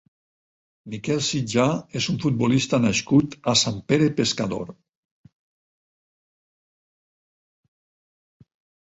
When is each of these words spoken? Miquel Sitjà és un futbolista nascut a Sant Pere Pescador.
Miquel 0.93 1.19
Sitjà 1.27 1.65
és 2.01 2.07
un 2.13 2.17
futbolista 2.23 2.81
nascut 2.87 3.37
a 3.53 3.57
Sant 3.65 3.79
Pere 3.93 4.09
Pescador. 4.23 4.75